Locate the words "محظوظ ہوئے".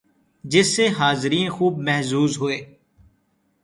1.79-2.57